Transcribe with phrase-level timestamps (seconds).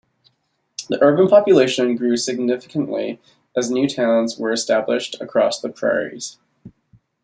[0.89, 3.21] The urban population grew significantly
[3.55, 6.39] as new towns were established across the Prairies.